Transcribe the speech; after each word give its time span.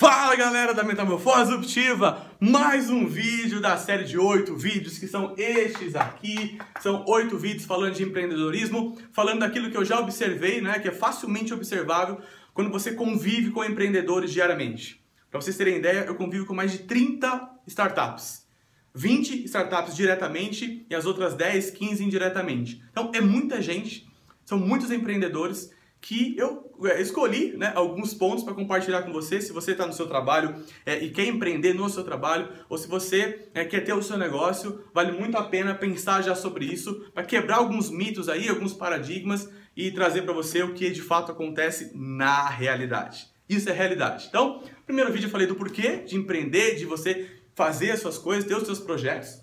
Fala 0.00 0.34
galera 0.34 0.72
da 0.72 0.82
Metamorfose 0.82 1.52
Optiva, 1.52 2.26
mais 2.40 2.88
um 2.88 3.06
vídeo 3.06 3.60
da 3.60 3.76
série 3.76 4.04
de 4.04 4.16
oito 4.16 4.56
vídeos 4.56 4.96
que 4.96 5.06
são 5.06 5.34
estes 5.36 5.94
aqui, 5.94 6.58
são 6.80 7.04
oito 7.06 7.36
vídeos 7.36 7.66
falando 7.66 7.92
de 7.92 8.04
empreendedorismo, 8.04 8.96
falando 9.12 9.40
daquilo 9.40 9.70
que 9.70 9.76
eu 9.76 9.84
já 9.84 10.00
observei, 10.00 10.62
né, 10.62 10.78
que 10.78 10.88
é 10.88 10.90
facilmente 10.90 11.52
observável 11.52 12.18
quando 12.54 12.70
você 12.70 12.94
convive 12.94 13.50
com 13.50 13.62
empreendedores 13.62 14.32
diariamente. 14.32 15.04
Para 15.30 15.38
vocês 15.38 15.58
terem 15.58 15.76
ideia, 15.76 16.06
eu 16.06 16.14
convivo 16.14 16.46
com 16.46 16.54
mais 16.54 16.72
de 16.72 16.78
30 16.78 17.58
startups. 17.66 18.46
20 18.94 19.44
startups 19.44 19.94
diretamente 19.94 20.86
e 20.88 20.94
as 20.94 21.04
outras 21.04 21.34
10, 21.34 21.72
15 21.72 22.02
indiretamente. 22.02 22.82
Então 22.90 23.12
é 23.14 23.20
muita 23.20 23.60
gente, 23.60 24.10
são 24.46 24.56
muitos 24.56 24.90
empreendedores 24.90 25.70
que 26.00 26.34
eu 26.38 26.72
é, 26.84 27.00
escolhi 27.00 27.56
né, 27.56 27.72
alguns 27.74 28.14
pontos 28.14 28.42
para 28.42 28.54
compartilhar 28.54 29.02
com 29.02 29.12
você. 29.12 29.40
Se 29.40 29.52
você 29.52 29.72
está 29.72 29.86
no 29.86 29.92
seu 29.92 30.06
trabalho 30.06 30.54
é, 30.86 30.98
e 30.98 31.10
quer 31.10 31.26
empreender 31.26 31.74
no 31.74 31.88
seu 31.90 32.02
trabalho, 32.02 32.48
ou 32.68 32.78
se 32.78 32.88
você 32.88 33.48
é, 33.52 33.64
quer 33.64 33.80
ter 33.80 33.92
o 33.92 34.02
seu 34.02 34.16
negócio, 34.16 34.84
vale 34.94 35.12
muito 35.12 35.36
a 35.36 35.44
pena 35.44 35.74
pensar 35.74 36.22
já 36.22 36.34
sobre 36.34 36.64
isso, 36.64 37.06
para 37.12 37.24
quebrar 37.24 37.56
alguns 37.56 37.90
mitos 37.90 38.28
aí, 38.28 38.48
alguns 38.48 38.72
paradigmas 38.72 39.48
e 39.76 39.90
trazer 39.90 40.22
para 40.22 40.32
você 40.32 40.62
o 40.62 40.72
que 40.72 40.90
de 40.90 41.02
fato 41.02 41.32
acontece 41.32 41.92
na 41.94 42.48
realidade. 42.48 43.26
Isso 43.48 43.68
é 43.68 43.72
realidade. 43.72 44.26
Então, 44.28 44.62
primeiro 44.86 45.12
vídeo 45.12 45.26
eu 45.26 45.30
falei 45.30 45.46
do 45.46 45.54
porquê 45.54 45.98
de 45.98 46.16
empreender, 46.16 46.76
de 46.76 46.86
você 46.86 47.28
fazer 47.54 47.90
as 47.90 48.00
suas 48.00 48.16
coisas, 48.16 48.44
ter 48.44 48.54
os 48.54 48.64
seus 48.64 48.78
projetos. 48.78 49.42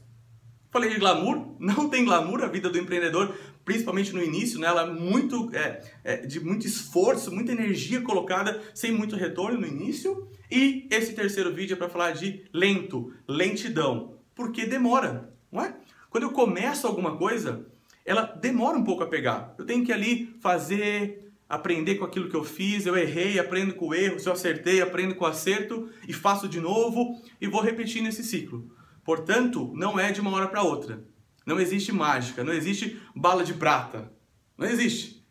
Falei 0.72 0.90
de 0.90 1.00
glamour, 1.00 1.56
não 1.60 1.90
tem 1.90 2.04
glamour 2.04 2.44
a 2.44 2.48
vida 2.48 2.70
do 2.70 2.78
empreendedor, 2.78 3.36
principalmente 3.68 4.14
no 4.14 4.24
início, 4.24 4.58
né? 4.58 4.68
Ela 4.68 4.84
é 4.84 4.90
muito 4.90 5.54
é, 5.54 5.84
é, 6.02 6.16
de 6.26 6.40
muito 6.40 6.66
esforço, 6.66 7.36
muita 7.36 7.52
energia 7.52 8.00
colocada 8.00 8.64
sem 8.74 8.94
muito 8.94 9.18
retorno 9.18 9.60
no 9.60 9.68
início. 9.68 10.30
E 10.50 10.88
esse 10.90 11.12
terceiro 11.12 11.54
vídeo 11.54 11.74
é 11.74 11.76
para 11.76 11.90
falar 11.90 12.12
de 12.12 12.46
lento, 12.54 13.14
lentidão, 13.28 14.16
porque 14.34 14.66
demora, 14.66 15.34
não 15.52 15.62
é? 15.62 15.76
Quando 16.10 16.24
eu 16.24 16.32
começo 16.32 16.88
alguma 16.88 17.18
coisa, 17.18 17.68
ela 18.06 18.22
demora 18.22 18.78
um 18.78 18.86
pouco 18.86 19.04
a 19.04 19.08
pegar. 19.08 19.54
Eu 19.58 19.66
tenho 19.66 19.86
que 19.86 19.92
ali 19.92 20.34
fazer, 20.40 21.30
aprender 21.50 21.96
com 21.96 22.06
aquilo 22.06 22.30
que 22.30 22.38
eu 22.38 22.46
fiz, 22.46 22.86
eu 22.86 22.96
errei, 22.96 23.38
aprendo 23.38 23.74
com 23.74 23.90
o 23.90 23.94
erro, 23.94 24.18
se 24.18 24.30
eu 24.30 24.34
acertei, 24.34 24.82
aprendo 24.82 25.14
com 25.14 25.26
o 25.26 25.28
acerto 25.28 25.90
e 26.08 26.14
faço 26.14 26.48
de 26.48 26.62
novo 26.62 27.22
e 27.42 27.48
vou 27.48 27.60
repetindo 27.60 28.08
esse 28.08 28.24
ciclo. 28.24 28.72
Portanto, 29.04 29.74
não 29.76 30.00
é 30.00 30.14
de 30.14 30.22
uma 30.22 30.32
hora 30.32 30.48
para 30.48 30.64
outra. 30.64 31.04
Não 31.48 31.62
existe 31.62 31.94
mágica, 31.94 32.44
não 32.44 32.52
existe 32.52 33.02
bala 33.16 33.42
de 33.42 33.54
prata. 33.54 34.12
Não 34.58 34.68
existe. 34.68 35.26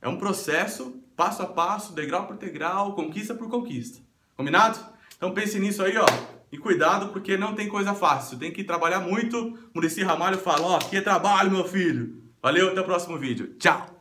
É 0.00 0.08
um 0.08 0.16
processo, 0.16 0.98
passo 1.14 1.42
a 1.42 1.46
passo, 1.46 1.92
degrau 1.92 2.26
por 2.26 2.38
degrau, 2.38 2.94
conquista 2.94 3.34
por 3.34 3.50
conquista. 3.50 4.00
Combinado? 4.34 4.78
Então 5.14 5.34
pense 5.34 5.60
nisso 5.60 5.82
aí, 5.82 5.98
ó. 5.98 6.06
E 6.50 6.56
cuidado, 6.56 7.10
porque 7.10 7.36
não 7.36 7.54
tem 7.54 7.68
coisa 7.68 7.92
fácil. 7.92 8.38
Tem 8.38 8.50
que 8.50 8.64
trabalhar 8.64 9.00
muito. 9.00 9.58
Murici 9.74 10.02
Ramalho 10.02 10.38
fala, 10.38 10.62
ó, 10.62 10.76
aqui 10.76 10.96
é 10.96 11.02
trabalho, 11.02 11.50
meu 11.50 11.68
filho. 11.68 12.22
Valeu, 12.40 12.70
até 12.70 12.80
o 12.80 12.84
próximo 12.84 13.18
vídeo. 13.18 13.54
Tchau! 13.58 13.97